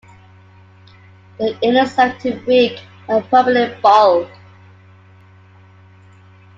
The 1.37 1.55
illness 1.61 1.95
left 1.95 2.23
him 2.23 2.43
weak 2.47 2.81
and 3.07 3.23
permanently 3.29 3.79
bald. 3.83 4.31